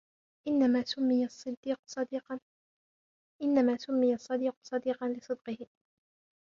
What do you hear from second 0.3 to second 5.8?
إنَّمَا سُمِّيَ الصَّدِيقُ صَدِيقًا لِصِدْقِهِ